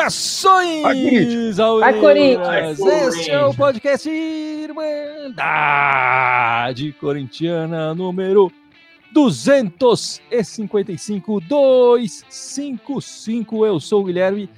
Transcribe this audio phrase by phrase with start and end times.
[0.00, 2.80] Saudações ao Vai, Corinthians!
[2.80, 5.34] Este é o podcast Irmandade
[6.94, 8.50] Corintiana número
[9.12, 13.66] 255 255.
[13.66, 14.48] Eu sou o Guilherme.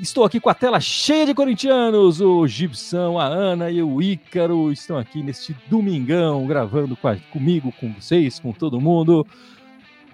[0.00, 2.20] Estou aqui com a tela cheia de corintianos.
[2.20, 7.72] O Gibson, a Ana e o Ícaro estão aqui neste domingão gravando com a- comigo,
[7.78, 9.26] com vocês, com todo mundo.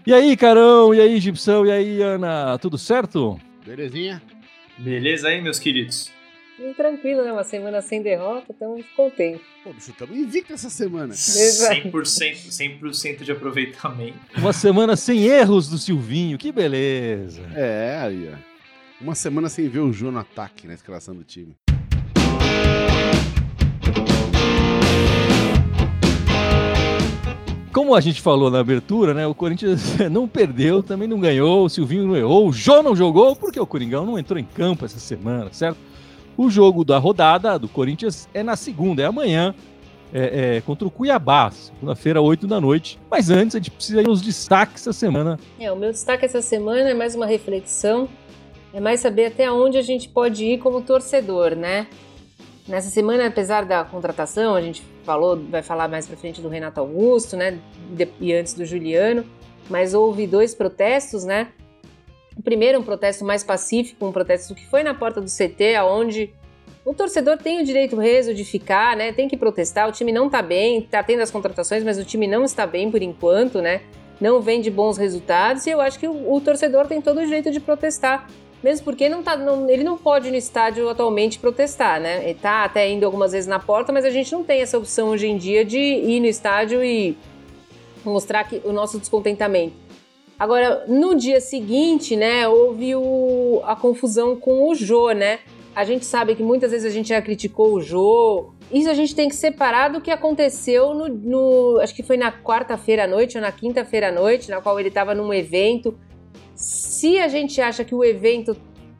[0.04, 0.92] E aí, Carão?
[0.94, 1.66] E aí, Gibson?
[1.66, 2.58] E aí, Ana?
[2.58, 3.40] Tudo certo?
[3.64, 4.20] Belezinha?
[4.78, 6.10] Beleza aí, meus queridos?
[6.58, 7.32] Bem tranquilo, né?
[7.32, 9.42] Uma semana sem derrota, estamos contentes.
[9.62, 11.08] Pô, bicho, estamos invicto essa semana.
[11.08, 11.38] cara.
[11.44, 11.82] Exato.
[11.90, 14.16] 100%, 100% de aproveitamento.
[14.38, 17.42] Uma semana sem erros do Silvinho, que beleza.
[17.54, 18.45] É, aí, ó.
[18.98, 21.54] Uma semana sem ver o Jô no ataque na escalação do time.
[27.74, 29.26] Como a gente falou na abertura, né?
[29.26, 33.36] O Corinthians não perdeu, também não ganhou, o Silvinho não errou, o Jô não jogou,
[33.36, 35.76] porque o Coringão não entrou em campo essa semana, certo?
[36.34, 39.54] O jogo da rodada do Corinthians é na segunda, é amanhã,
[40.10, 42.98] é, é, contra o Cuiabá, segunda-feira, 8 da noite.
[43.10, 45.38] Mas antes, a gente precisa ir nos destaques da semana.
[45.60, 48.08] É, o meu destaque essa semana é mais uma reflexão,
[48.76, 51.86] é mais saber até onde a gente pode ir como torcedor, né?
[52.68, 56.78] Nessa semana, apesar da contratação, a gente falou, vai falar mais pra frente do Renato
[56.78, 57.58] Augusto, né?
[58.20, 59.24] E antes do Juliano,
[59.70, 61.48] mas houve dois protestos, né?
[62.36, 66.34] O primeiro, um protesto mais pacífico, um protesto que foi na porta do CT, aonde
[66.84, 69.10] o torcedor tem o direito reso de ficar, né?
[69.10, 69.88] Tem que protestar.
[69.88, 72.90] O time não tá bem, tá tendo as contratações, mas o time não está bem
[72.90, 73.80] por enquanto, né?
[74.20, 77.24] Não vem de bons resultados e eu acho que o, o torcedor tem todo o
[77.24, 78.28] direito de protestar.
[78.66, 82.24] Mesmo porque não tá, não- ele não pode ir no estádio atualmente protestar, né?
[82.24, 85.10] Ele tá até indo algumas vezes na porta, mas a gente não tem essa opção
[85.10, 87.16] hoje em dia de ir no estádio e
[88.04, 89.74] mostrar que, o nosso descontentamento.
[90.36, 95.38] Agora, no dia seguinte, né, houve o- a confusão com o Jô, né?
[95.72, 98.46] A gente sabe que muitas vezes a gente já criticou o Jô.
[98.72, 101.06] Isso a gente tem que separar do que aconteceu no.
[101.08, 104.80] no- acho que foi na quarta-feira à noite ou na quinta-feira à noite, na qual
[104.80, 105.96] ele estava num evento.
[106.56, 108.56] Se a gente acha que o evento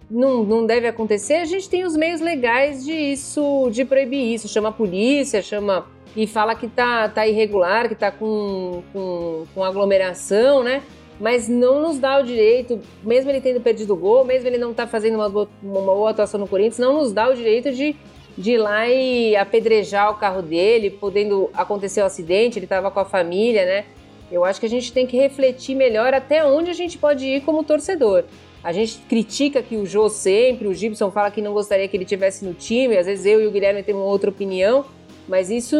[0.08, 4.46] não, não deve acontecer, a gente tem os meios legais de isso, de proibir isso.
[4.46, 5.86] Chama a polícia, chama.
[6.14, 10.82] E fala que tá, tá irregular, que tá com, com, com aglomeração, né?
[11.18, 14.74] mas não nos dá o direito, mesmo ele tendo perdido o gol, mesmo ele não
[14.74, 17.96] tá fazendo uma boa, uma boa atuação no Corinthians, não nos dá o direito de,
[18.36, 23.00] de ir lá e apedrejar o carro dele, podendo acontecer o acidente, ele tava com
[23.00, 23.84] a família, né?
[24.30, 27.42] Eu acho que a gente tem que refletir melhor até onde a gente pode ir
[27.42, 28.24] como torcedor.
[28.62, 32.04] A gente critica que o Jô sempre, o Gibson fala que não gostaria que ele
[32.04, 34.84] tivesse no time, às vezes eu e o Guilherme temos outra opinião,
[35.28, 35.76] mas isso.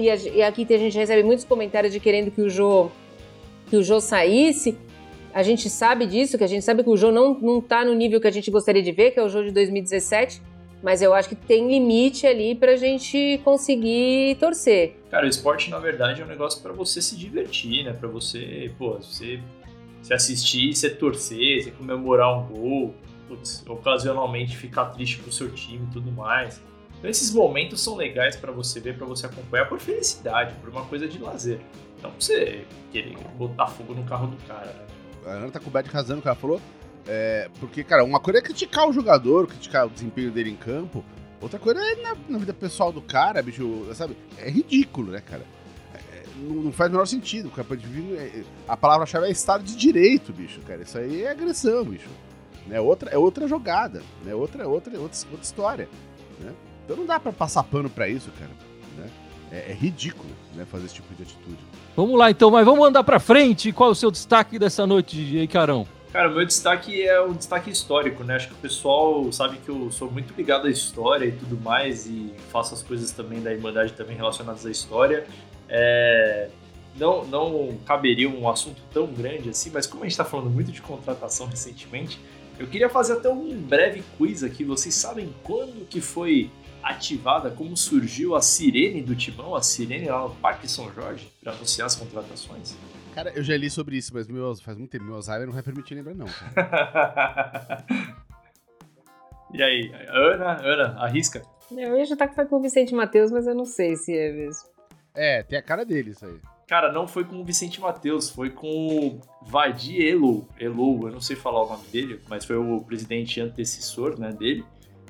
[0.00, 2.88] E, a- e aqui a gente recebe muitos comentários de querendo que o Jô
[3.68, 4.76] que o Jô saísse.
[5.32, 7.94] A gente sabe disso, que a gente sabe que o Jô não, não tá no
[7.94, 10.42] nível que a gente gostaria de ver, que é o Jô de 2017,
[10.82, 14.96] mas eu acho que tem limite ali pra gente conseguir torcer.
[15.10, 17.92] Cara, o esporte, na verdade, é um negócio pra você se divertir, né?
[17.92, 19.40] Pra você, pô, você
[20.02, 22.94] se assistir, você torcer, você comemorar um gol,
[23.28, 26.62] putz, ocasionalmente ficar triste pro seu time e tudo mais.
[26.98, 30.84] Então esses momentos são legais pra você ver, pra você acompanhar por felicidade, por uma
[30.84, 31.58] coisa de lazer.
[32.02, 34.86] Não pra você querer botar fogo no carro do cara, né?
[35.26, 36.60] A Ana tá coberta no que ela falou.
[37.06, 41.04] É, porque, cara, uma coisa é criticar o jogador, criticar o desempenho dele em campo.
[41.40, 44.16] Outra coisa é na, na vida pessoal do cara, bicho, sabe?
[44.38, 45.44] É ridículo, né, cara?
[45.94, 47.50] É, não, não faz o menor sentido.
[47.50, 47.66] cara.
[48.18, 50.82] É, A palavra-chave é estado de direito, bicho, cara.
[50.82, 52.08] Isso aí é agressão, bicho.
[52.70, 54.34] É outra, é outra jogada, né?
[54.34, 55.88] Outra, outra, outra, outra história,
[56.38, 56.52] né?
[56.84, 58.50] Então não dá pra passar pano pra isso, cara.
[58.98, 59.08] né?
[59.50, 61.58] É, é ridículo, né, fazer esse tipo de atitude.
[61.96, 63.72] Vamos lá então, mas vamos andar pra frente.
[63.72, 65.86] Qual é o seu destaque dessa noite, aí, Carão?
[66.12, 68.34] Cara, o meu destaque é um destaque histórico, né?
[68.34, 72.04] Acho que o pessoal sabe que eu sou muito ligado à história e tudo mais,
[72.06, 75.24] e faço as coisas também da Irmandade também relacionadas à história.
[75.68, 76.50] É,
[76.96, 80.72] Não, não caberia um assunto tão grande assim, mas como a gente está falando muito
[80.72, 82.18] de contratação recentemente,
[82.58, 84.64] eu queria fazer até um breve quiz aqui.
[84.64, 86.50] Vocês sabem quando que foi
[86.82, 91.52] ativada, como surgiu a sirene do Timão, a sirene lá no Parque São Jorge, para
[91.52, 92.76] anunciar as contratações?
[93.14, 95.04] Cara, eu já li sobre isso, mas meu, faz muito tempo.
[95.04, 96.26] Meu Alzheimer não vai permitir lembrar, não.
[99.52, 101.42] E aí, Ana, Ana, arrisca?
[101.72, 104.32] Eu ia chutar que foi com o Vicente Matheus, mas eu não sei se é
[104.32, 104.68] mesmo.
[105.12, 106.36] É, tem a cara dele isso aí.
[106.68, 110.46] Cara, não foi com o Vicente Matheus, foi com o Vadi Elou.
[110.56, 114.64] Elou, eu não sei falar o nome dele, mas foi o presidente antecessor né, dele.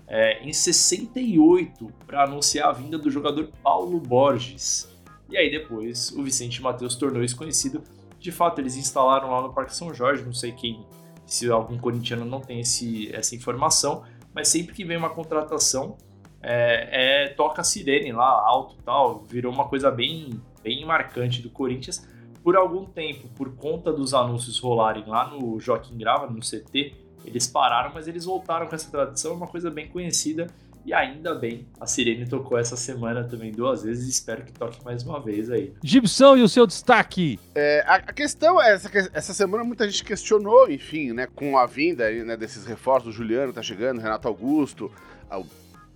[0.09, 4.90] é, em 68 para anunciar a vinda do jogador Paulo Borges.
[5.31, 7.83] E aí depois o Vicente Matheus tornou isso conhecido.
[8.19, 10.85] De fato, eles instalaram lá no Parque São Jorge, não sei quem,
[11.25, 14.03] se algum corintiano não tem esse, essa informação,
[14.35, 15.97] mas sempre que vem uma contratação,
[16.43, 21.41] é, é, toca a sirene lá, alto e tal, virou uma coisa bem, bem marcante
[21.41, 22.07] do Corinthians.
[22.43, 26.95] Por algum tempo, por conta dos anúncios rolarem lá no Joaquim Grava, no CT,
[27.25, 30.47] eles pararam, mas eles voltaram com essa tradição, é uma coisa bem conhecida.
[30.85, 34.83] E ainda bem, a Sirene tocou essa semana também duas vezes e espero que toque
[34.85, 35.75] mais uma vez aí.
[35.85, 37.39] Gibson e o seu destaque?
[37.55, 41.67] É, a, a, questão é, essa, essa semana muita gente questionou, enfim, né, com a
[41.67, 44.91] vinda né, desses reforços, o Juliano tá chegando, Renato Augusto,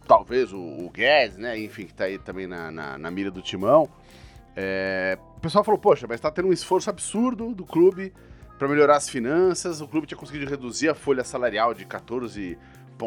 [0.07, 3.41] talvez o, o Guedes, né, enfim, que tá aí também na, na, na mira do
[3.41, 3.89] timão.
[4.55, 8.13] É, o pessoal falou, poxa, mas tá tendo um esforço absurdo do clube
[8.59, 12.57] para melhorar as finanças, o clube tinha conseguido reduzir a folha salarial de 14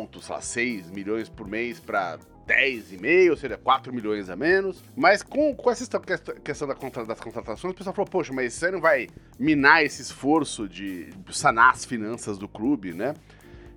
[0.05, 2.17] 1,6 milhões por mês para
[2.47, 4.81] 10,5, ou seja, 4 milhões a menos.
[4.95, 5.99] Mas com, com essa
[6.43, 9.07] questão da contra, das contratações, o pessoal falou, poxa, mas você não vai
[9.37, 13.13] minar esse esforço de sanar as finanças do clube, né?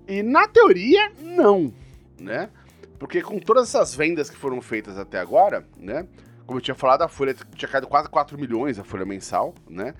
[0.07, 1.73] E na teoria, não,
[2.19, 2.49] né?
[2.97, 6.07] Porque com todas essas vendas que foram feitas até agora, né?
[6.45, 9.93] Como eu tinha falado, a folha tinha caído quase 4 milhões, a folha mensal, né?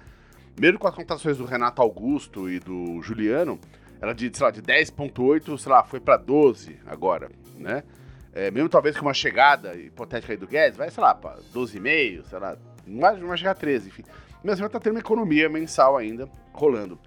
[0.60, 3.60] Mesmo com as contratações do Renato Augusto e do Juliano,
[4.02, 7.84] ela de, sei lá, de 10.8, sei lá, foi para 12 agora, né?
[8.34, 12.24] É, mesmo talvez com uma chegada hipotética aí do Guedes, vai, sei lá, para 12,5,
[12.26, 12.58] sei lá,
[12.88, 14.04] não vai chegar a 13, enfim.
[14.44, 16.98] Mas vai estar tá tendo uma economia mensal ainda rolando.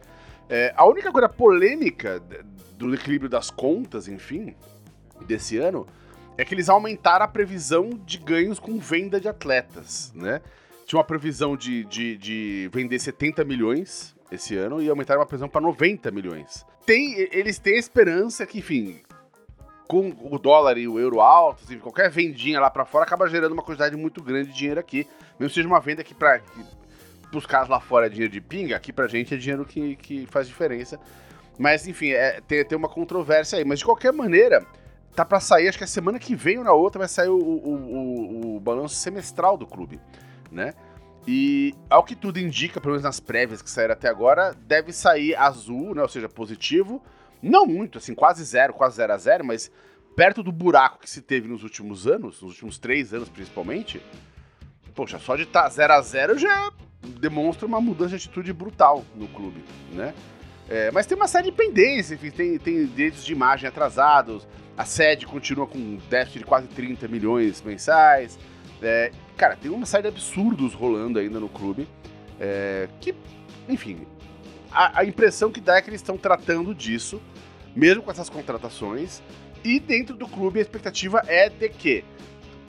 [0.49, 2.23] É, a única coisa polêmica
[2.77, 4.55] do equilíbrio das contas, enfim,
[5.27, 5.87] desse ano,
[6.37, 10.41] é que eles aumentaram a previsão de ganhos com venda de atletas, né?
[10.87, 15.49] Tinha uma previsão de, de, de vender 70 milhões esse ano e aumentaram a previsão
[15.49, 19.01] para 90 milhões tem, eles têm a esperança que, enfim,
[19.89, 23.53] com o dólar e o euro altos, enfim, qualquer vendinha lá para fora acaba gerando
[23.53, 25.07] uma quantidade muito grande de dinheiro aqui.
[25.39, 26.41] Mesmo seja uma venda que para
[27.33, 30.27] os caras lá fora é dinheiro de pinga, aqui pra gente é dinheiro que, que
[30.27, 30.99] faz diferença.
[31.59, 33.65] Mas, enfim, é, tem, tem uma controvérsia aí.
[33.65, 34.67] Mas, de qualquer maneira,
[35.15, 37.39] tá para sair, acho que a semana que vem ou na outra vai sair o,
[37.39, 40.01] o, o, o balanço semestral do clube,
[40.51, 40.75] né?
[41.27, 45.35] E ao que tudo indica, pelo menos nas prévias que saíram até agora, deve sair
[45.37, 46.03] azul, né?
[46.03, 47.03] Ou seja, positivo.
[47.43, 49.71] Não muito, assim, quase zero, quase zero a zero, mas
[50.17, 54.01] perto do buraco que se teve nos últimos anos, nos últimos três anos principalmente.
[54.95, 56.71] Poxa, só de estar tá zero a zero já
[57.21, 59.63] demonstra uma mudança de atitude brutal no clube,
[59.93, 60.15] né?
[60.69, 64.85] É, mas tem uma série de pendências, enfim, tem, tem direitos de imagem atrasados, a
[64.87, 68.39] sede continua com um déficit de quase 30 milhões mensais.
[68.83, 71.89] É, cara, tem uma série de absurdos rolando ainda no clube.
[72.41, 73.15] É, que,
[73.69, 74.07] enfim,
[74.71, 77.21] a, a, impressão que dá é que eles estão tratando disso,
[77.75, 79.23] mesmo com essas contratações.
[79.63, 82.05] E dentro do clube a expectativa é de que,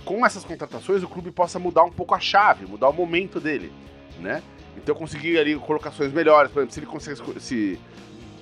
[0.06, 3.72] com essas contratações, o clube possa mudar um pouco a chave, mudar o momento dele,
[4.20, 4.42] né?
[4.78, 7.80] Então conseguir ali colocações melhores, por exemplo, se ele consegue se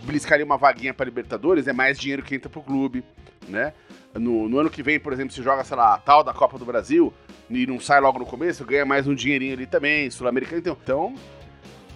[0.03, 3.03] beliscar uma vaguinha para Libertadores, é mais dinheiro que entra pro clube,
[3.47, 3.73] né?
[4.13, 6.57] No, no, ano que vem, por exemplo, se joga, sei lá, a tal da Copa
[6.59, 7.11] do Brasil
[7.49, 10.59] e não sai logo no começo, ganha mais um dinheirinho ali também, Sul-Americano.
[10.59, 11.15] Então, então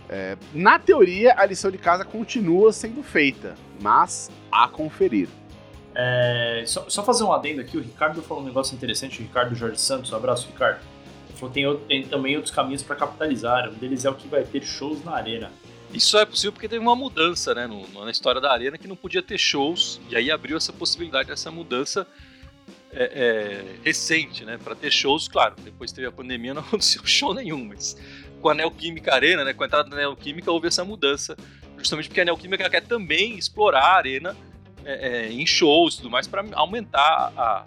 [0.10, 5.28] é, na teoria, a lição de casa continua sendo feita, mas a conferir.
[5.94, 9.56] É, só, só, fazer um adendo aqui, o Ricardo falou um negócio interessante, o Ricardo
[9.56, 10.80] Jorge Santos, um abraço, Ricardo.
[11.28, 14.28] Ele falou que tem, tem também outros caminhos para capitalizar, um deles é o que
[14.28, 15.52] vai ter shows na arena.
[15.94, 18.96] Isso é possível porque teve uma mudança né, no, na história da Arena que não
[18.96, 22.06] podia ter shows, e aí abriu essa possibilidade, essa mudança
[22.92, 24.58] é, é, recente, né?
[24.58, 25.56] Para ter shows, claro.
[25.60, 27.96] Depois teve a pandemia, não aconteceu show nenhum, mas
[28.42, 29.54] com a Neoquímica Arena, né?
[29.54, 31.38] Com a entrada da Neoquímica, houve essa mudança,
[31.78, 34.36] justamente porque a Neoquímica quer também explorar a Arena
[34.84, 37.66] é, é em shows e tudo mais para aumentar a,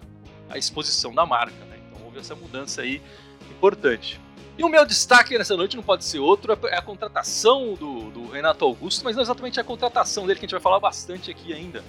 [0.49, 1.79] a exposição da marca, né?
[1.87, 3.01] Então houve essa mudança aí
[3.49, 4.19] importante.
[4.61, 8.27] E o meu destaque nessa noite não pode ser outro, é a contratação do, do,
[8.27, 11.51] Renato Augusto, mas não exatamente a contratação dele, que a gente vai falar bastante aqui
[11.51, 11.83] ainda.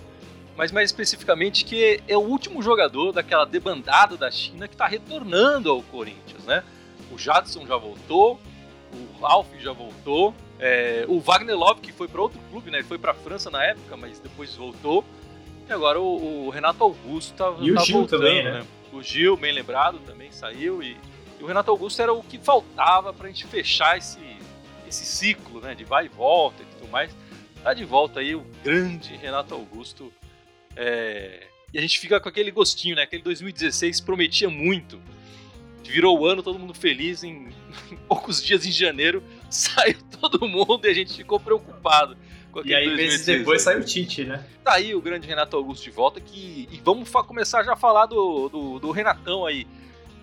[0.57, 5.71] Mas mais especificamente que é o último jogador daquela debandada da China que está retornando
[5.71, 6.65] ao Corinthians, né?
[7.11, 8.41] O Jadson já voltou,
[8.91, 12.79] o Ralph já voltou, é, o Wagner Love, que foi para outro clube, né?
[12.79, 15.05] Ele foi para a França na época, mas depois voltou.
[15.69, 18.61] E agora o, o Renato Augusto está e tá o Gil voltando, também, né?
[18.61, 18.67] né?
[18.95, 20.97] O Gil, bem lembrado, também saiu e
[21.43, 24.21] e o Renato Augusto era o que faltava para a gente fechar esse,
[24.87, 27.11] esse ciclo né, de vai e volta e tudo mais.
[27.65, 30.13] Tá de volta aí o grande Renato Augusto.
[30.77, 31.49] É...
[31.75, 33.03] E a gente fica com aquele gostinho, né?
[33.03, 35.01] Aquele 2016 prometia muito.
[35.83, 37.25] Virou o ano, todo mundo feliz.
[37.25, 37.49] Em,
[37.91, 39.21] em poucos dias em janeiro,
[39.51, 42.17] saiu todo mundo e a gente ficou preocupado.
[42.65, 44.47] E aí, meses depois, saiu o Tite, né?
[44.63, 46.21] Tá aí o grande Renato Augusto de volta.
[46.21, 49.67] Que, e vamos começar já a falar do, do, do Renatão aí.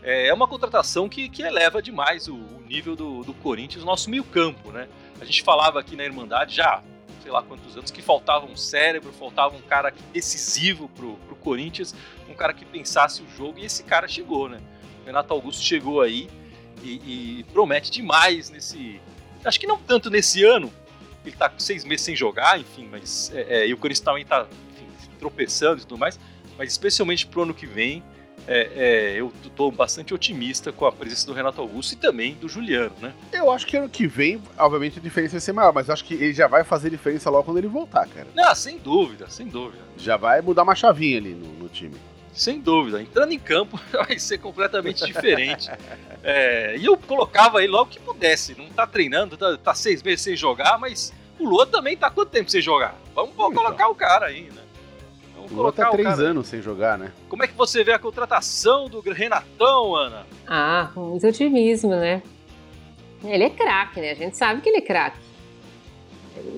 [0.03, 4.10] É, é uma contratação que, que eleva demais o, o nível do, do Corinthians, nosso
[4.10, 4.88] meio-campo, né?
[5.20, 6.82] A gente falava aqui na Irmandade já,
[7.22, 11.94] sei lá quantos anos, que faltava um cérebro, faltava um cara decisivo pro, pro Corinthians,
[12.29, 14.60] um cara que pensasse o jogo, e esse cara chegou, né?
[15.06, 16.29] Renato Augusto chegou aí
[16.84, 19.01] e, e promete demais nesse.
[19.44, 20.72] Acho que não tanto nesse ano,
[21.25, 23.32] ele tá com seis meses sem jogar, enfim, mas.
[23.34, 24.88] É, é, e o Corinthians também tá enfim,
[25.20, 26.20] tropeçando e tudo mais,
[26.58, 28.03] mas especialmente pro ano que vem
[28.48, 32.48] é, é, eu estou bastante otimista com a presença do Renato Augusto e também do
[32.48, 33.13] Juliano, né?
[33.31, 36.13] Eu acho que ano que vem, obviamente, a diferença vai ser maior, mas acho que
[36.13, 38.27] ele já vai fazer diferença logo quando ele voltar, cara.
[38.36, 39.84] Não, sem dúvida, sem dúvida.
[39.98, 41.96] Já vai mudar uma chavinha ali no, no time.
[42.34, 43.01] Sem dúvida.
[43.01, 45.69] Entrando em campo vai ser completamente diferente.
[46.24, 48.55] É, e eu colocava ele logo que pudesse.
[48.58, 52.29] Não tá treinando, tá, tá, seis meses sem jogar, mas o Lua também tá quanto
[52.29, 52.96] tempo sem jogar?
[53.13, 53.51] Vamos então.
[53.51, 54.62] colocar o cara aí, né?
[55.50, 56.22] Vamos colocar tá três cara...
[56.22, 57.12] anos sem jogar, né?
[57.27, 60.25] Como é que você vê a contratação do Renatão, Ana?
[60.48, 62.22] Ah, com muito otimismo, né?
[63.24, 64.12] Ele é craque, né?
[64.12, 65.18] A gente sabe que ele é craque.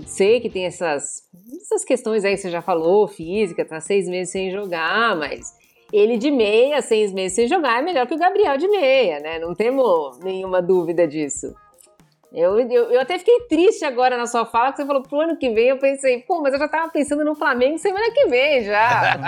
[0.06, 1.24] Sei que tem essas,
[1.62, 5.58] essas questões aí que você já falou, física, tá seis meses sem jogar, mas
[5.92, 9.40] ele de meia, seis meses sem jogar, é melhor que o Gabriel de meia, né?
[9.40, 11.56] Não temos nenhuma dúvida disso.
[12.34, 15.36] Eu, eu, eu, até fiquei triste agora na sua fala, que você falou pro ano
[15.36, 15.68] que vem.
[15.68, 19.20] Eu pensei, pô, mas eu já tava pensando no Flamengo semana que vem já.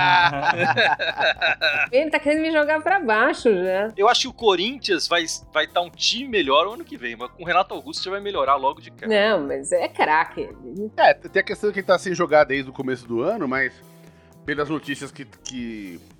[1.91, 3.91] Ele tá querendo me jogar pra baixo já.
[3.97, 6.95] Eu acho que o Corinthians vai estar vai tá um time melhor o ano que
[6.95, 9.11] vem, mas com o Renato Augusto já vai melhorar logo de cara.
[9.11, 10.49] Não, mas é craque.
[10.95, 13.73] É, tem a questão que ele tá sem jogar desde o começo do ano, mas
[14.45, 15.27] pelas notícias que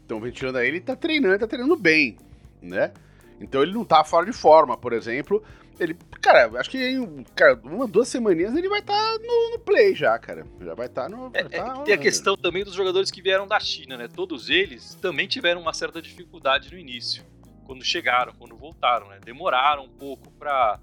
[0.02, 2.18] estão ventilando aí, ele tá treinando, tá treinando bem,
[2.62, 2.92] né?
[3.40, 5.44] Então ele não tá fora de forma, por exemplo.
[5.80, 9.60] Ele, cara, acho que em cara, uma, duas semaninhas ele vai estar tá no, no,
[9.60, 10.46] play já, cara.
[10.62, 11.30] Já vai estar tá no.
[11.32, 14.08] Vai é, tá, é tem a questão também dos jogadores que vieram da China, né?
[14.08, 17.24] Todos eles também tiveram uma certa dificuldade no início,
[17.66, 19.20] quando chegaram, quando voltaram, né?
[19.24, 20.80] Demoraram um pouco pra.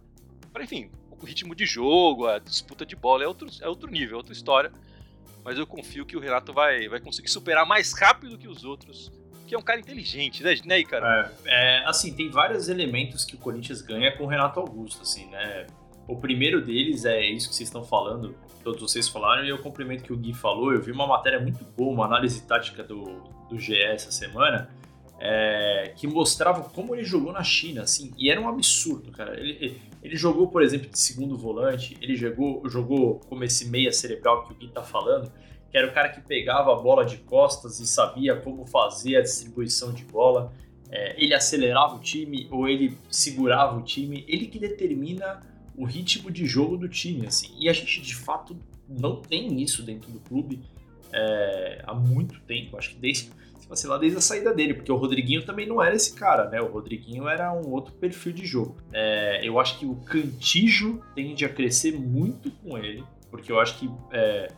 [0.53, 4.15] pra enfim, o ritmo de jogo, a disputa de bola é outro, é outro nível,
[4.15, 4.73] é outra história.
[5.45, 9.11] Mas eu confio que o Renato vai, vai conseguir superar mais rápido que os outros
[9.51, 11.33] que é um cara inteligente, né, né cara?
[11.45, 15.27] É, é, assim, tem vários elementos que o Corinthians ganha com o Renato Augusto, assim,
[15.27, 15.67] né?
[16.07, 20.05] O primeiro deles é isso que vocês estão falando, todos vocês falaram, e eu complemento
[20.05, 20.73] que o Gui falou.
[20.73, 23.03] Eu vi uma matéria muito boa, uma análise tática do,
[23.49, 24.71] do GE essa semana,
[25.19, 29.39] é, que mostrava como ele jogou na China, assim, e era um absurdo, cara.
[29.39, 33.91] Ele, ele, ele, jogou, por exemplo, de segundo volante, ele jogou, jogou como esse meia
[33.91, 35.33] cerebral que o Gui tá falando,
[35.71, 39.23] que era o cara que pegava a bola de costas e sabia como fazer a
[39.23, 40.53] distribuição de bola.
[40.91, 44.25] É, ele acelerava o time ou ele segurava o time.
[44.27, 45.41] Ele que determina
[45.77, 47.55] o ritmo de jogo do time, assim.
[47.59, 48.57] E a gente de fato
[48.89, 50.61] não tem isso dentro do clube
[51.13, 52.77] é, há muito tempo.
[52.77, 53.31] Acho que desde,
[53.75, 56.61] sei lá, desde a saída dele, porque o Rodriguinho também não era esse cara, né?
[56.61, 58.77] O Rodriguinho era um outro perfil de jogo.
[58.93, 63.79] É, eu acho que o Cantijo tende a crescer muito com ele, porque eu acho
[63.79, 64.49] que é,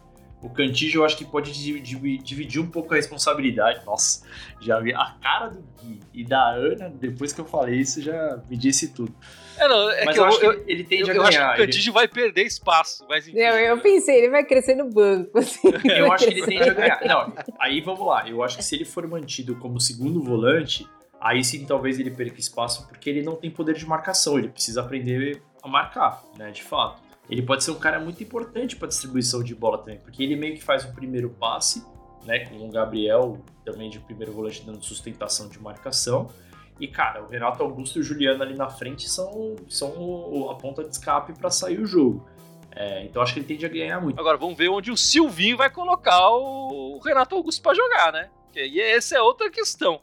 [0.43, 3.85] o Cantígio eu acho que pode dividir um pouco a responsabilidade.
[3.87, 4.27] Nossa,
[4.61, 8.43] já vi a cara do Gui e da Ana, depois que eu falei isso, já
[8.51, 9.15] me disse tudo.
[9.57, 11.23] É, não, é Mas que eu, eu, eu, ele tende eu, a ganhar.
[11.23, 11.95] Eu acho que o Cantígio ele...
[11.95, 13.07] vai perder espaço.
[13.09, 13.39] Mas enfim.
[13.39, 15.39] Não, eu pensei, ele vai crescer no banco.
[15.39, 17.01] Assim, eu acho que ele tende a ganhar.
[17.07, 18.29] Não, aí vamos lá.
[18.29, 20.89] Eu acho que se ele for mantido como segundo volante,
[21.21, 24.39] aí sim talvez ele perca espaço, porque ele não tem poder de marcação.
[24.39, 28.77] Ele precisa aprender a marcar, né, de fato ele pode ser um cara muito importante
[28.77, 31.83] para distribuição de bola também, porque ele meio que faz o primeiro passe,
[32.27, 36.31] né, com o Gabriel também de primeiro volante dando sustentação de marcação.
[36.79, 40.85] E cara, o Renato Augusto e o Juliano ali na frente são, são a ponta
[40.85, 42.29] de escape para sair o jogo.
[42.71, 44.21] É, então acho que ele tende a ganhar muito.
[44.21, 48.29] Agora vamos ver onde o Silvinho vai colocar o Renato Augusto para jogar, né?
[48.55, 50.03] E essa é outra questão.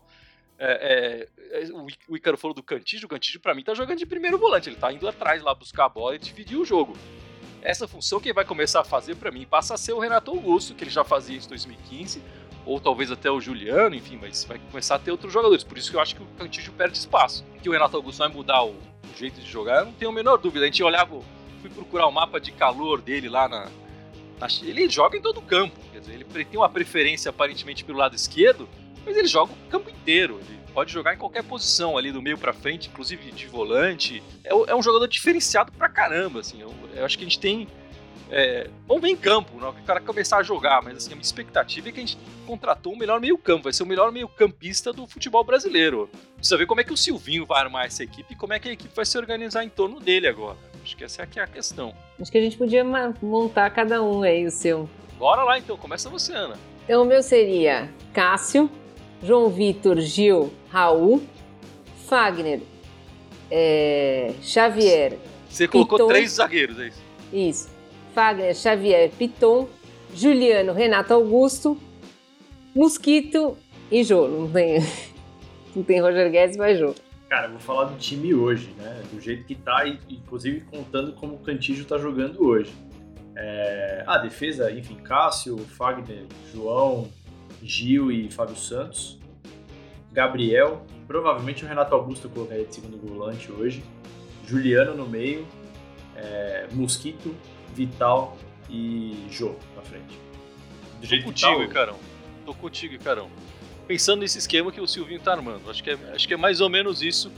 [0.57, 1.27] É,
[1.61, 1.69] é,
[2.07, 4.75] o Ícaro falou do Cantígio, o Cantígio pra mim tá jogando de primeiro volante, ele
[4.75, 6.97] tá indo atrás lá buscar a bola e dividir o jogo.
[7.61, 10.73] Essa função quem vai começar a fazer para mim passa a ser o Renato Augusto,
[10.73, 12.23] que ele já fazia isso em 2015,
[12.65, 15.63] ou talvez até o Juliano, enfim, mas vai começar a ter outros jogadores.
[15.63, 17.43] Por isso que eu acho que o Cantígio perde espaço.
[17.61, 20.13] Que o Renato Augusto vai mudar o, o jeito de jogar, eu não tenho a
[20.13, 20.65] menor dúvida.
[20.65, 21.19] A gente olhava,
[21.61, 23.69] fui procurar o mapa de calor dele lá na,
[24.39, 25.77] na ele joga em todo o campo.
[25.91, 28.69] Quer dizer, ele tem uma preferência aparentemente pelo lado esquerdo,
[29.05, 30.39] mas ele joga o campo inteiro.
[30.47, 34.23] Ele pode jogar em qualquer posição ali do meio para frente, inclusive de volante.
[34.45, 36.61] É, é, um jogador diferenciado pra caramba, assim.
[36.61, 37.67] Eu, eu acho que a gente tem.
[38.31, 39.69] É, vamos ver em campo, né?
[39.75, 42.17] Que o cara começar a jogar, mas assim, a minha expectativa é que a gente
[42.47, 46.09] contratou o melhor meio-campo, vai ser o melhor meio-campista do futebol brasileiro.
[46.37, 48.69] Precisa ver como é que o Silvinho vai armar essa equipe e como é que
[48.69, 50.55] a equipe vai se organizar em torno dele agora.
[50.81, 51.93] Acho que essa é aqui a questão.
[52.21, 52.85] Acho que a gente podia
[53.21, 54.89] montar cada um aí o seu.
[55.17, 56.55] Bora lá então, começa você, Ana.
[56.85, 58.71] Então o meu seria Cássio,
[59.23, 61.21] João Vitor, Gil, Raul,
[62.07, 62.61] Fagner,
[63.51, 65.17] é, Xavier.
[65.49, 67.01] Você colocou Piton, três zagueiros, é isso?
[67.31, 67.69] Isso.
[68.13, 69.67] Fagner, Xavier, Piton,
[70.13, 71.77] Juliano, Renato Augusto,
[72.75, 73.57] Mosquito
[73.91, 74.27] e Jô.
[74.27, 74.79] Não tem,
[75.75, 76.93] não tem Roger Guedes, mas Jô.
[77.29, 79.03] Cara, eu vou falar do time hoje, né?
[79.11, 82.73] Do jeito que tá, e inclusive contando como o Cantígio tá jogando hoje.
[83.35, 84.03] É...
[84.07, 87.07] A defesa, enfim, Cássio, Fagner, João,
[87.63, 89.17] Gil e Fábio Santos.
[90.11, 93.83] Gabriel, provavelmente o Renato Augusto eu colocaria de segundo volante hoje.
[94.47, 95.47] Juliano no meio,
[96.15, 96.67] é...
[96.71, 97.35] Mosquito,
[97.73, 98.35] Vital
[98.69, 100.17] e Jô na frente.
[100.99, 101.95] Do jeito Tô contigo, que tá, Carão.
[102.45, 103.29] Tô contigo, Carão
[103.89, 105.67] pensando nesse esquema que o Silvinho tá armando.
[105.67, 107.31] Acho que é, acho que é mais ou menos isso.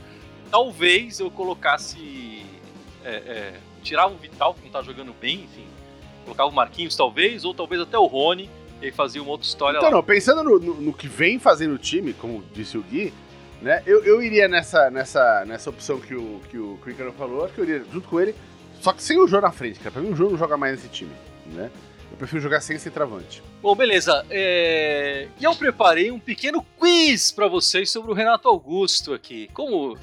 [0.51, 2.45] Talvez eu colocasse.
[3.05, 5.65] É, é, tirava o Vital, que não tá jogando bem, enfim.
[6.25, 8.49] Colocava o Marquinhos, talvez, ou talvez até o Rony,
[8.81, 9.95] e fazia uma outra história então, lá.
[9.95, 13.13] não, pensando no, no, no, que vem fazendo o time, como disse o Gui,
[13.61, 17.53] né, eu, eu iria nessa, nessa, nessa opção que o, que o Crickano falou, acho
[17.53, 18.35] que eu iria junto com ele,
[18.81, 19.91] só que sem o Jô na frente, cara.
[19.91, 21.11] Pra mim o Jô não joga mais nesse time,
[21.45, 21.69] né?
[22.11, 23.41] Eu prefiro jogar sem centroavante.
[23.61, 24.25] Bom, beleza.
[24.29, 25.27] É...
[25.39, 29.49] E eu preparei um pequeno quiz para vocês sobre o Renato Augusto aqui.
[29.53, 29.97] Como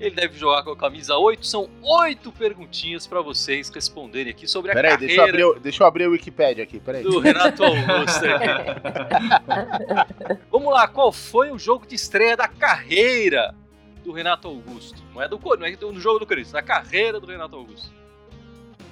[0.00, 4.70] ele deve jogar com a camisa 8, são oito perguntinhas para vocês responderem aqui sobre
[4.70, 5.14] a peraí, carreira...
[5.14, 7.02] Deixa eu, abrir, deixa eu abrir o Wikipedia aqui, peraí.
[7.02, 8.46] Do Renato Augusto aqui.
[10.50, 13.54] Vamos lá, qual foi o jogo de estreia da carreira
[14.04, 15.02] do Renato Augusto?
[15.12, 17.92] Não é do, não é do jogo do Corinthians, da carreira do Renato Augusto.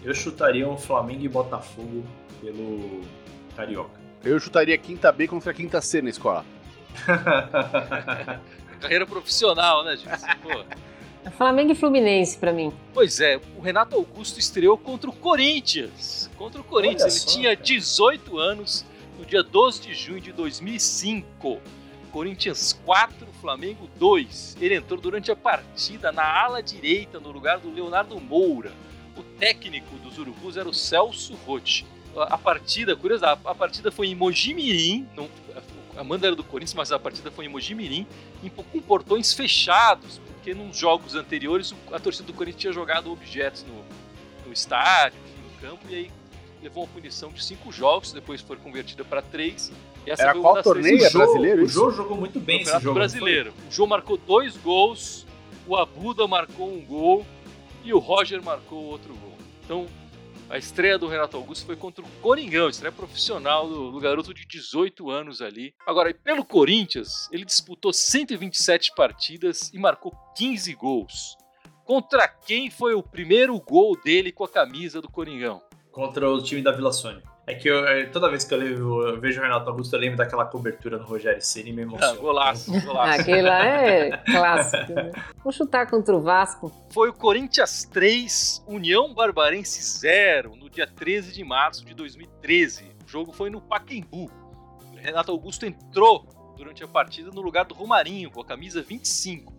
[0.02, 2.04] Eu chutaria um Flamengo e Botafogo
[2.40, 3.02] pelo
[3.56, 4.00] Carioca.
[4.24, 6.44] Eu chutaria quinta B contra quinta C na escola.
[8.80, 10.08] Carreira profissional, né, gente?
[10.08, 10.36] É
[11.30, 12.72] Flamengo e Fluminense para mim.
[12.94, 16.30] Pois é, o Renato Augusto estreou contra o Corinthians.
[16.36, 18.84] Contra o Corinthians, Olha ele só, tinha 18 anos
[19.18, 21.60] no dia 12 de junho de 2005.
[22.12, 24.56] Corinthians 4, Flamengo 2.
[24.60, 28.72] Ele entrou durante a partida na ala direita, no lugar do Leonardo Moura.
[29.16, 31.86] O técnico dos Urubus era o Celso Rotti
[32.22, 35.28] a partida, curioso, a, partida foi em Mojimirim, não,
[35.96, 38.06] a Amanda era do Corinthians, mas a partida foi em Mojimirim,
[38.42, 43.64] em, com portões fechados, porque nos jogos anteriores a torcida do Corinthians tinha jogado objetos
[43.64, 46.10] no, no estádio, no campo, e aí
[46.62, 49.72] levou uma punição de cinco jogos, depois foi convertida para três.
[50.06, 51.04] Essa Era qual torneio?
[51.04, 51.64] É brasileiro?
[51.64, 52.94] O Jô jogou muito bem esse jogo.
[52.94, 53.52] brasileiro.
[53.68, 55.26] O Jô marcou dois gols,
[55.66, 57.26] o Abuda marcou um gol
[57.82, 59.34] e o Roger marcou outro gol.
[59.64, 59.86] Então,
[60.48, 64.46] a estreia do Renato Augusto foi contra o Coringão, estreia profissional do, do, garoto de
[64.46, 65.74] 18 anos ali.
[65.86, 71.36] Agora, pelo Corinthians, ele disputou 127 partidas e marcou 15 gols.
[71.84, 75.62] Contra quem foi o primeiro gol dele com a camisa do Coringão?
[75.90, 77.35] Contra o time da Vila Sônia.
[77.48, 80.00] É que eu, é, toda vez que eu, levo, eu, vejo o Renato Augusto, eu
[80.00, 82.12] lembro daquela cobertura no Rogério Ceni e me emociona.
[82.12, 83.20] Ah, golaço, golaço.
[83.20, 84.92] Aquele lá é clássico.
[84.92, 85.12] Né?
[85.44, 86.72] Vou chutar contra o Vasco.
[86.90, 92.90] Foi o Corinthians 3, União Barbarense 0, no dia 13 de março de 2013.
[93.06, 94.28] O jogo foi no Paquembu.
[94.92, 99.54] O Renato Augusto entrou durante a partida no lugar do Romarinho, com a camisa 25.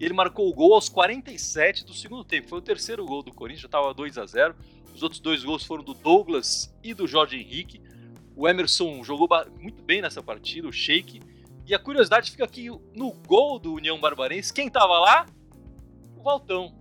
[0.00, 2.48] Ele marcou o gol aos 47 do segundo tempo.
[2.48, 4.54] Foi o terceiro gol do Corinthians, já estava 2 a 0
[4.96, 7.80] os outros dois gols foram do Douglas e do Jorge Henrique.
[8.34, 9.28] O Emerson jogou
[9.60, 11.20] muito bem nessa partida, o Sheik.
[11.66, 15.26] E a curiosidade fica aqui no gol do União Barbarense, quem tava lá?
[16.16, 16.76] O Valtão.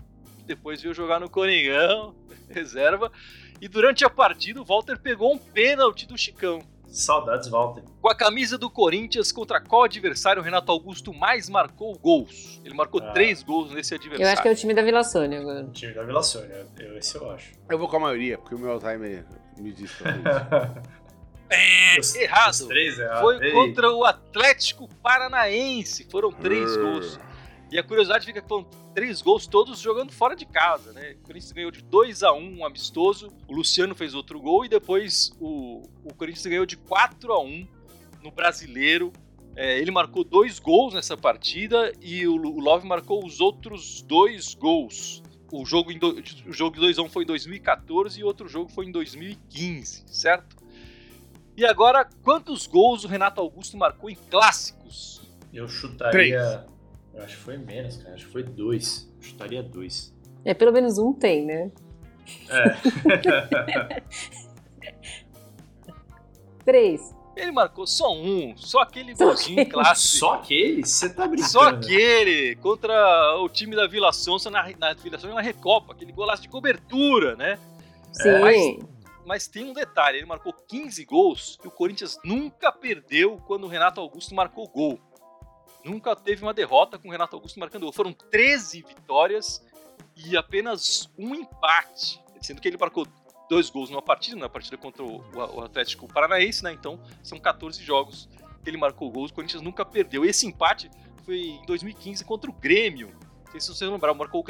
[0.46, 2.16] Depois veio jogar no Coringão,
[2.50, 3.12] reserva.
[3.60, 6.60] E durante a partida, o Walter pegou um pênalti do Chicão.
[6.88, 7.84] Saudades, Walter.
[8.02, 12.62] Com a camisa do Corinthians, contra qual adversário o Renato Augusto mais marcou gols?
[12.64, 13.12] Ele marcou ah.
[13.12, 14.26] três gols nesse adversário.
[14.26, 15.66] Eu acho que é o time da Vila Sônia agora.
[15.66, 17.52] O time da Vila Sônia, eu, esse eu acho.
[17.70, 19.26] Eu vou com a maioria, porque o meu Alzheimer
[19.58, 19.92] me diz
[21.48, 22.68] É, errado.
[22.68, 23.52] Três, é Foi Ei.
[23.52, 26.08] contra o Atlético Paranaense.
[26.10, 27.20] Foram três gols.
[27.72, 31.16] E a curiosidade fica que foram três gols todos jogando fora de casa, né?
[31.20, 34.70] O Corinthians ganhou de 2 a 1 um amistoso, o Luciano fez outro gol e
[34.70, 37.68] depois o, o Corinthians ganhou de 4 a 1
[38.24, 39.12] no Brasileiro.
[39.56, 44.54] É, ele marcou dois gols nessa partida e o, o Love marcou os outros dois
[44.54, 45.24] gols.
[45.52, 48.86] O jogo, em do, o jogo de 2x1 foi em 2014 e outro jogo foi
[48.86, 50.58] em 2015, certo?
[51.56, 55.22] E agora, quantos gols o Renato Augusto marcou em clássicos?
[55.54, 56.12] Eu chutaria.
[56.12, 56.75] Três.
[57.16, 58.16] Eu acho que foi menos, cara.
[58.16, 59.10] Acho que foi dois.
[59.18, 60.14] Eu chutaria dois.
[60.44, 61.72] É, pelo menos um tem, né?
[62.50, 64.02] É.
[66.64, 67.14] Três.
[67.36, 70.20] Ele marcou só um, só aquele golzinho clássico.
[70.20, 70.86] Só aquele?
[70.86, 71.52] Você tá brincando?
[71.52, 76.14] Só aquele contra o time da Vila Sonsa na, na Vila Sonsa na Recopa, aquele
[76.14, 77.60] golaço de cobertura, né?
[78.14, 78.40] Sim.
[78.40, 83.66] mas- Mas tem um detalhe, ele marcou 15 gols e o Corinthians nunca perdeu quando
[83.66, 84.98] o Renato Augusto marcou gol.
[85.86, 87.92] Nunca teve uma derrota com o Renato Augusto marcando gol.
[87.92, 89.64] Foram 13 vitórias
[90.16, 92.20] e apenas um empate.
[92.42, 93.08] Sendo que ele marcou
[93.48, 96.74] dois gols numa partida, na partida contra o, Atlético Paranaense, né?
[96.74, 98.28] Então são 14 jogos
[98.64, 99.30] que ele marcou gols.
[99.30, 100.26] O Corinthians nunca perdeu.
[100.26, 100.90] Esse empate
[101.24, 103.16] foi em 2015 contra o Grêmio.
[103.46, 104.44] Não sei se vocês lembram, marcou,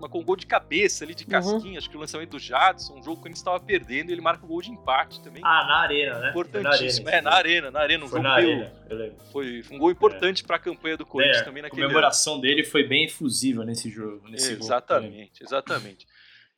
[0.00, 1.30] marcou um gol de cabeça ali, de Uhum.
[1.30, 4.12] casquinha, acho que o lançamento do Jadson, um jogo que o Corinthians estava perdendo, e
[4.12, 5.42] ele marca o gol de empate também.
[5.44, 6.30] Ah, na arena, né?
[6.30, 7.08] Importantíssimo.
[7.08, 8.04] arena, É, na arena, na arena.
[8.04, 9.16] Um Foi jogo na arena, eu lembro.
[9.30, 11.90] Foi, foi um gol importante para a campanha do Corinthians É, também a naquele ano.
[11.90, 14.26] comemoração dele foi bem efusiva nesse jogo.
[14.28, 14.64] Nesse gol.
[14.66, 16.06] Exatamente, exatamente.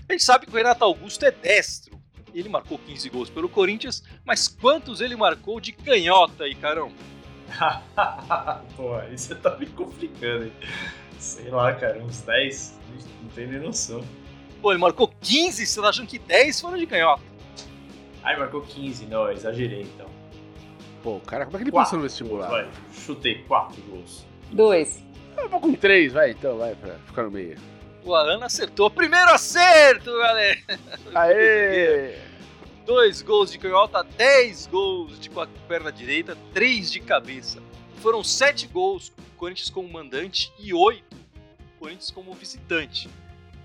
[0.09, 2.00] A gente sabe que o Renato Augusto é destro.
[2.33, 6.92] Ele marcou 15 gols pelo Corinthians, mas quantos ele marcou de canhota aí, Carão?
[8.77, 10.53] Pô, aí você tá me complicando, hein?
[11.19, 12.79] Sei lá, cara, uns 10.
[13.23, 14.03] Não tem nem noção.
[14.63, 17.23] Pô, ele marcou 15, você tá achando que 10 foram de canhota?
[18.23, 19.07] Ai, marcou 15.
[19.07, 20.07] Não, eu exagerei então.
[21.03, 22.51] Pô, cara, como é que ele Quatro passou no vestibular?
[22.51, 24.27] Vai, chutei 4 gols.
[24.51, 25.03] Dois.
[25.37, 27.57] Eu vou com três, vai, então, vai, pra ficar no meio.
[28.05, 28.91] O Ana acertou.
[28.91, 30.59] Primeiro acerto, galera!
[31.15, 32.19] Aê!
[32.90, 37.62] Dois gols de canhota, 10 gols de com a perna direita, 3 de cabeça.
[37.98, 41.05] Foram 7 gols Corinthians como mandante e 8
[41.79, 43.09] Corinthians como visitante.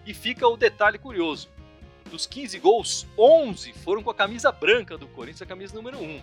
[0.06, 1.50] E fica o detalhe curioso.
[2.12, 6.22] Dos 15 gols, 11 foram com a camisa branca do Corinthians, a camisa número 1.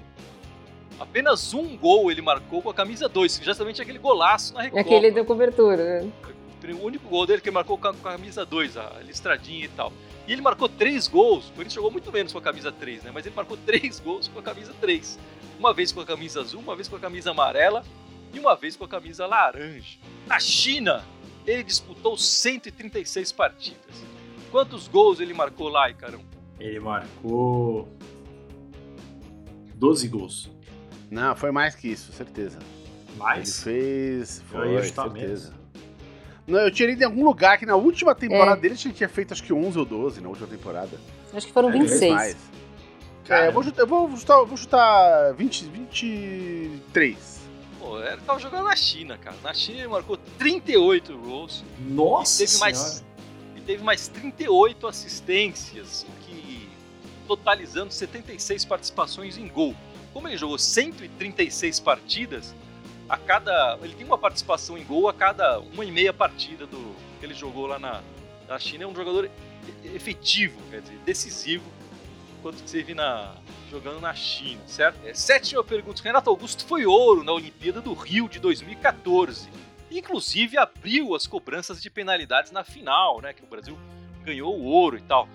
[1.01, 4.81] Apenas um gol ele marcou com a camisa 2, que justamente aquele golaço na Recopa.
[4.81, 6.05] Aquele da cobertura.
[6.05, 6.13] né?
[6.81, 9.65] O único gol dele que ele marcou com a, com a camisa 2, a listradinha
[9.65, 9.93] e tal.
[10.27, 13.11] E ele marcou três gols, o Corinthians jogou muito menos com a camisa 3, né?
[13.13, 15.19] Mas ele marcou três gols com a camisa 3.
[15.59, 17.85] Uma vez com a camisa azul, uma vez com a camisa amarela
[18.33, 19.99] e uma vez com a camisa laranja.
[20.27, 21.05] Na China,
[21.47, 24.05] ele disputou 136 partidas.
[24.51, 26.23] Quantos gols ele marcou lá, Icarão?
[26.59, 27.89] Ele marcou
[29.75, 30.51] 12 gols.
[31.11, 32.59] Não, foi mais que isso, certeza.
[33.17, 33.67] Mais?
[33.67, 34.43] Ele fez.
[34.47, 35.62] Foi, certeza.
[36.47, 38.61] Eu tinha lido em algum lugar que na última temporada É.
[38.61, 40.99] dele ele tinha feito acho que 11 ou 12 na última temporada.
[41.33, 42.13] Acho que foram É, Talvez 26.
[42.15, 42.37] mais.
[43.25, 47.41] Cara, É, eu vou chutar, eu vou chutar, vou chutar 20, 23.
[47.79, 49.37] Pô, ele tava jogando na China, cara.
[49.43, 51.65] Na China ele marcou 38 gols.
[51.81, 53.05] Nossa E teve mais-
[53.57, 56.69] e teve mais 38 assistências, o que
[57.27, 59.75] totalizando 76 participações em gol.
[60.13, 62.55] Como ele jogou 136 partidas,
[63.13, 66.97] a cada ele tem uma participação em gol a cada uma e meia partida do
[67.21, 68.03] que ele jogou lá na,
[68.49, 68.85] na China.
[68.85, 69.31] É um jogador
[69.85, 71.71] efetivo, quer dizer, decisivo,
[72.41, 73.35] quanto que você viu na
[73.71, 74.99] jogando na China, certo?
[75.05, 79.51] É, sétima pergunta: Renato Augusto foi ouro na Olimpíada do Rio de 2014.
[79.91, 83.35] Inclusive abriu as cobranças de penalidades na final, né?
[83.35, 83.79] Que o Brasil
[84.25, 85.29] ganhou o ouro e tal.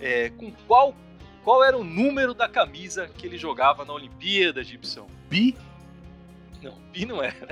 [0.00, 0.94] É, com qual
[1.44, 5.06] qual era o número da camisa que ele jogava na Olimpíada, Gibson?
[5.28, 5.54] Bi?
[6.62, 7.36] Não, Pi não era.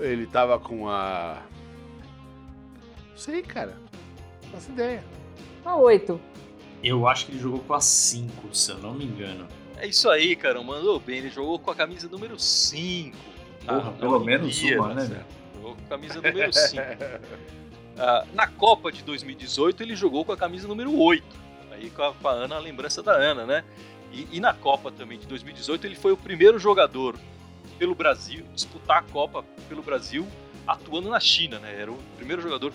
[0.00, 1.42] Ele tava com a.
[3.10, 3.76] Não sei, cara.
[4.42, 5.04] Não faço ideia.
[5.64, 6.20] Ah, oito.
[6.82, 9.48] Eu acho que ele jogou com a 5, se eu não me engano.
[9.78, 10.62] É isso aí, cara.
[10.62, 11.18] Mandou bem.
[11.18, 13.16] Ele jogou com a camisa número 5.
[13.64, 15.26] Porra, pelo menos uma, né, certo?
[15.54, 16.82] Jogou com a camisa número 5.
[17.96, 21.24] Ah, na Copa de 2018, ele jogou com a camisa número 8.
[21.84, 23.64] Aí com a, com a Ana, a lembrança da Ana, né?
[24.12, 27.16] E, e na Copa também de 2018, ele foi o primeiro jogador
[27.78, 30.26] pelo Brasil, disputar a Copa pelo Brasil,
[30.66, 31.76] atuando na China, né?
[31.78, 32.72] Era o primeiro jogador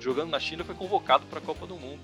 [0.00, 2.00] jogando na China, foi convocado para a Copa do Mundo.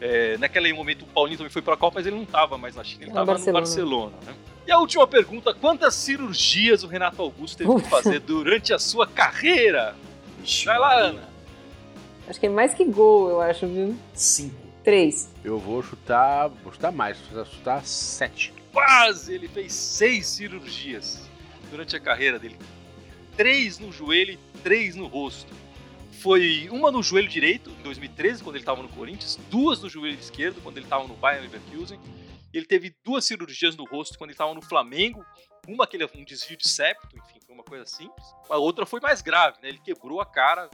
[0.00, 2.74] É, naquele momento o Paulinho também foi para a Copa, mas ele não estava mais
[2.74, 4.16] na China, ele estava no Barcelona.
[4.24, 4.34] Né?
[4.66, 9.06] E a última pergunta: quantas cirurgias o Renato Augusto teve que fazer durante a sua
[9.06, 9.94] carreira?
[10.64, 11.28] Vai lá, Ana.
[12.28, 13.96] Acho que é mais que gol, eu acho, viu?
[14.14, 14.63] 5.
[14.84, 15.32] Três.
[15.42, 16.48] Eu vou chutar.
[16.48, 18.52] Vou chutar mais, vou chutar 7.
[18.72, 19.32] Quase!
[19.34, 21.28] Ele fez seis cirurgias
[21.70, 22.58] durante a carreira dele.
[23.36, 25.52] Três no joelho e três no rosto.
[26.20, 30.18] Foi uma no joelho direito, em 2013, quando ele estava no Corinthians, duas no joelho
[30.18, 31.98] esquerdo, quando ele estava no Bayern Leverkusen.
[32.52, 35.24] Ele teve duas cirurgias no rosto quando ele estava no Flamengo.
[35.66, 38.26] Uma que ele um desvio de septo, enfim, foi uma coisa simples.
[38.48, 39.68] A outra foi mais grave, né?
[39.70, 40.70] Ele quebrou a cara,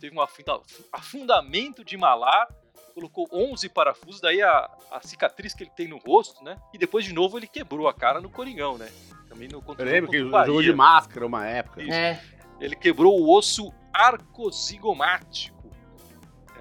[0.00, 0.60] teve um afunda-
[0.92, 2.46] afundamento de malar,
[2.96, 6.56] colocou 11 parafusos, daí a, a cicatriz que ele tem no rosto, né?
[6.72, 8.88] E depois de novo ele quebrou a cara no Coringão, né?
[9.28, 11.82] Também no contra Eu lembro que ele jogou de máscara uma época.
[11.82, 11.92] Isso.
[11.92, 12.18] É.
[12.58, 15.70] Ele quebrou o osso arcosigomático.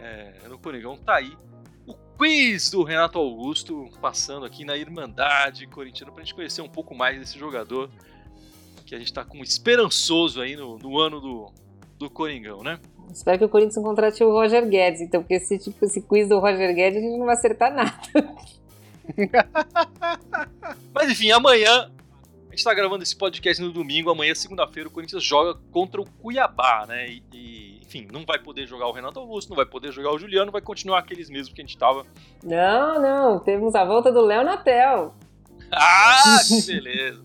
[0.01, 1.37] É, no Coringão tá aí.
[1.87, 6.93] O quiz do Renato Augusto, passando aqui na Irmandade Corintiana pra gente conhecer um pouco
[6.93, 7.89] mais desse jogador
[8.85, 11.53] que a gente tá com esperançoso aí no, no ano do,
[11.97, 12.77] do Coringão, né?
[13.11, 16.27] Espero que o Corinthians não contrate o Roger Guedes, então, porque esse, tipo, esse quiz
[16.27, 17.91] do Roger Guedes a gente não vai acertar nada.
[20.93, 21.89] Mas enfim, amanhã
[22.47, 26.09] a gente tá gravando esse podcast no domingo, amanhã, segunda-feira, o Corinthians joga contra o
[26.09, 27.07] Cuiabá, né?
[27.09, 30.17] E, e, enfim, não vai poder jogar o Renato Augusto, não vai poder jogar o
[30.17, 32.05] Juliano, vai continuar aqueles mesmos que a gente tava.
[32.43, 35.13] Não, não, temos a volta do Léo Natel.
[35.71, 37.23] Ah, que beleza!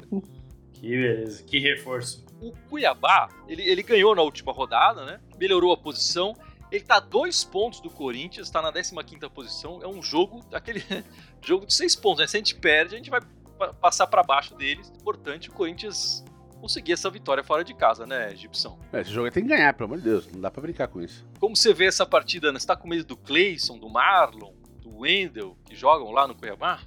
[0.73, 2.25] Que beleza, que reforço.
[2.41, 5.21] O Cuiabá, ele, ele ganhou na última rodada, né?
[5.39, 6.35] Melhorou a posição.
[6.73, 8.95] Ele tá a dois pontos do Corinthians, tá na 15
[9.35, 9.81] posição.
[9.83, 10.83] É um jogo, aquele
[11.45, 12.27] jogo de seis pontos, né?
[12.27, 13.21] Se a gente perde, a gente vai
[13.59, 14.91] pa- passar para baixo deles.
[15.01, 16.25] Importante o Corinthians
[16.61, 18.79] conseguir essa vitória fora de casa, né, Gibson?
[18.93, 20.31] É, esse jogo aí tem que ganhar, pelo amor de Deus.
[20.33, 21.27] Não dá pra brincar com isso.
[21.41, 22.61] Como você vê essa partida, Ana?
[22.61, 26.81] Você tá com medo do Cleison, do Marlon, do Wendel, que jogam lá no Cuiabá?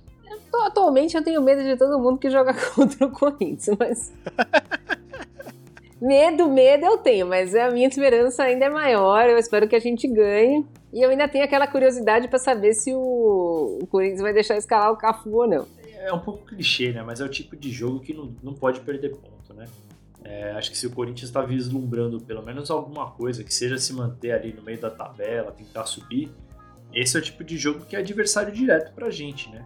[0.66, 4.13] Atualmente eu tenho medo de todo mundo que joga contra o Corinthians, mas.
[6.04, 9.26] medo, medo eu tenho, mas a minha esperança ainda é maior.
[9.30, 10.66] Eu espero que a gente ganhe.
[10.92, 14.92] E eu ainda tenho aquela curiosidade pra saber se o, o Corinthians vai deixar escalar
[14.92, 15.66] o Cafu ou não.
[15.98, 17.02] É um pouco clichê, né?
[17.02, 19.66] Mas é o tipo de jogo que não, não pode perder ponto, né?
[20.26, 23.94] É, acho que se o Corinthians está vislumbrando pelo menos alguma coisa, que seja se
[23.94, 26.32] manter ali no meio da tabela, tentar subir,
[26.94, 29.66] esse é o tipo de jogo que é adversário direto pra gente, né?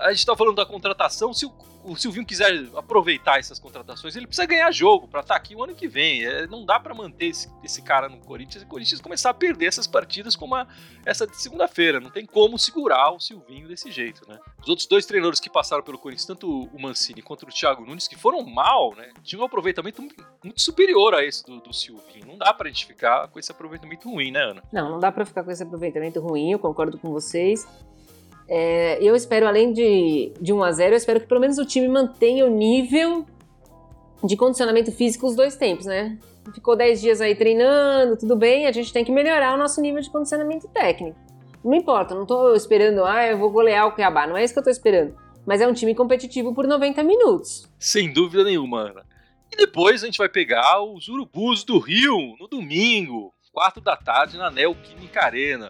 [0.00, 1.32] A gente tá falando da contratação.
[1.34, 1.52] Se o,
[1.84, 5.74] o Silvinho quiser aproveitar essas contratações, ele precisa ganhar jogo pra estar aqui o ano
[5.74, 6.24] que vem.
[6.24, 9.34] É, não dá pra manter esse, esse cara no Corinthians e o Corinthians começar a
[9.34, 10.66] perder essas partidas como a-
[11.04, 12.00] essa de segunda-feira.
[12.00, 14.38] Não tem como segurar o Silvinho desse jeito, né?
[14.62, 18.08] Os outros dois treinadores que passaram pelo Corinthians, tanto o Mancini quanto o Thiago Nunes,
[18.08, 19.10] que foram mal, né?
[19.22, 22.26] Tinham um aproveitamento muito, superior a esse do, do Silvinho.
[22.26, 24.62] Não dá pra gente ficar com esse aproveitamento ruim, né, Ana?
[24.72, 27.66] Não, não dá pra ficar com esse aproveitamento ruim, eu concordo com vocês.
[28.52, 31.64] É, eu espero, além de, de 1 a 0 eu espero que pelo menos o
[31.64, 33.24] time mantenha o nível
[34.24, 36.18] de condicionamento físico os dois tempos, né?
[36.52, 40.00] Ficou 10 dias aí treinando, tudo bem, a gente tem que melhorar o nosso nível
[40.00, 41.16] de condicionamento técnico.
[41.64, 44.58] Não importa, não tô esperando, ah, eu vou golear o Cuiabá, não é isso que
[44.58, 45.14] eu tô esperando.
[45.46, 47.68] Mas é um time competitivo por 90 minutos.
[47.78, 49.06] Sem dúvida nenhuma, Ana.
[49.52, 54.36] E depois a gente vai pegar os Urubus do Rio no domingo, 4 da tarde,
[54.36, 55.68] na Neoquímica Arena.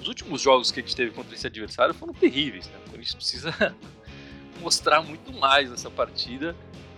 [0.00, 2.74] Os últimos jogos que a gente teve contra esse adversário foram terríveis, né?
[2.86, 3.74] O Corinthians precisa
[4.60, 6.54] mostrar muito mais nessa partida.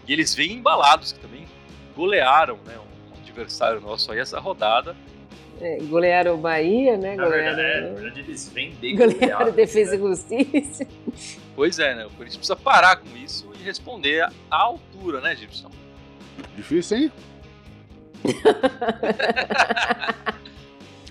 [0.07, 1.47] E eles vêm embalados, que também
[1.95, 2.75] golearam, né?
[2.79, 4.97] Um adversário nosso aí essa rodada.
[5.61, 7.15] É, golearam o Bahia, né?
[7.15, 10.09] Na verdade, é, Golearam, na verdade eles vêm bem golearam Defesa e né?
[10.09, 10.87] Justiça.
[11.55, 12.07] Pois é, né?
[12.07, 15.71] O Corinthians precisa parar com isso e responder à altura, né, Gibson?
[16.57, 17.13] Difícil, hein?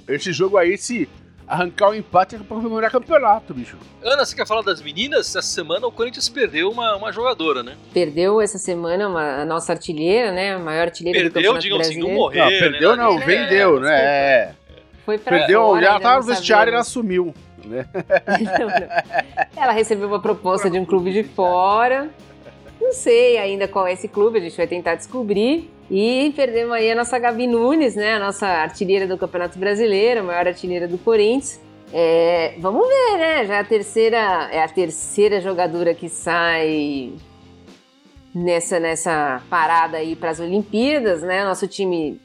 [0.07, 1.07] Esse jogo aí, se
[1.49, 3.75] arrancar o empate, é pra comemorar campeonato, bicho.
[4.03, 5.27] Ana, você quer falar das meninas?
[5.35, 7.75] Essa semana o Corinthians perdeu uma, uma jogadora, né?
[7.93, 10.53] Perdeu essa semana uma- a nossa artilheira, né?
[10.53, 12.19] A maior artilheira do Perdeu, Campeonato digam assim, não Brasileiro.
[12.21, 12.43] morreu.
[12.45, 13.03] Não, perdeu né?
[13.03, 13.99] não, É, vendeu, é, né?
[14.01, 14.51] É.
[15.05, 17.33] Foi pra Perdeu, fora, já ainda tava no vestiário e ela sumiu.
[17.65, 17.85] Né?
[18.57, 19.63] Não, não.
[19.63, 22.09] Ela recebeu uma proposta de um clube de fora.
[22.79, 25.69] Não sei ainda qual é esse clube, a gente vai tentar descobrir.
[25.91, 28.13] E perdemos aí a nossa Gabi Nunes, né?
[28.13, 31.59] A nossa artilheira do Campeonato Brasileiro, a maior artilheira do Corinthians.
[31.91, 33.45] É, vamos ver, né?
[33.45, 37.13] Já é a terceira, é a terceira jogadora que sai
[38.33, 41.43] nessa, nessa parada aí para as Olimpíadas, né?
[41.43, 42.21] Nosso time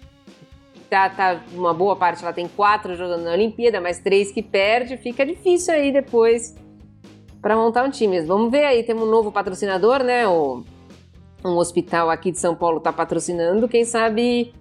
[0.91, 4.99] tá, tá uma boa parte, ela tem quatro jogando na Olimpíada, mas três que perde,
[4.99, 6.55] fica difícil aí depois
[7.45, 8.23] para montar um time.
[8.23, 10.27] Vamos ver aí, temos um novo patrocinador, né?
[10.27, 10.65] O,
[11.45, 14.55] um hospital aqui de São Paulo tá patrocinando, quem sabe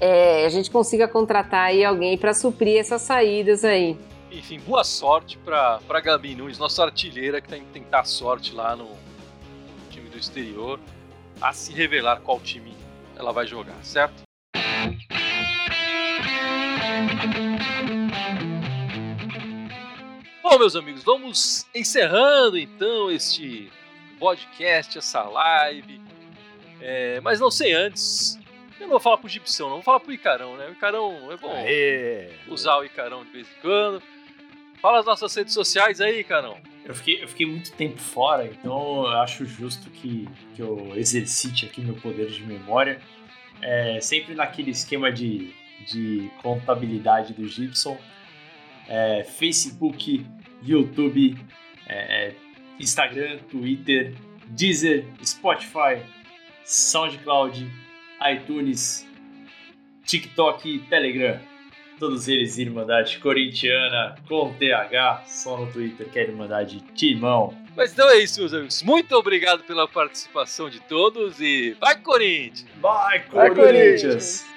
[0.00, 3.94] é, a gente consiga contratar aí alguém para suprir essas saídas aí.
[4.32, 8.74] Enfim, boa sorte pra, pra Gabi Nunes, nossa artilheira, que tem que tentar sorte lá
[8.74, 8.88] no
[9.90, 10.80] time do exterior,
[11.42, 12.72] a se revelar qual time
[13.18, 14.22] ela vai jogar, certo?
[20.50, 23.70] Bom, meus amigos, vamos encerrando então este
[24.18, 26.00] podcast, essa live.
[26.80, 28.36] É, mas não sei antes.
[28.80, 30.66] Eu não vou falar pro Gibson, não vou falar pro Icarão, né?
[30.66, 32.32] O Icarão é bom Aê.
[32.48, 34.02] usar o Icarão de vez em quando.
[34.82, 36.58] Fala as nossas redes sociais aí, Icarão.
[36.84, 41.64] Eu fiquei, eu fiquei muito tempo fora, então eu acho justo que, que eu exercite
[41.66, 43.00] aqui meu poder de memória.
[43.62, 45.54] É, sempre naquele esquema de,
[45.86, 47.96] de contabilidade do Gibson.
[48.88, 50.26] É, Facebook,
[50.62, 51.36] YouTube,
[51.86, 52.32] é,
[52.78, 54.14] Instagram, Twitter,
[54.48, 56.02] Deezer, Spotify,
[56.64, 57.70] SoundCloud,
[58.32, 59.06] iTunes,
[60.04, 61.38] TikTok e Telegram.
[61.98, 67.54] Todos eles Irmandade Corintiana com TH, só no Twitter que é Irmandade Timão.
[67.76, 68.82] Mas então é isso, meus amigos.
[68.82, 72.66] Muito obrigado pela participação de todos e vai Corinthians!
[72.80, 74.44] Vai, Vai, Corinthians!
[74.44, 74.50] Corinthians!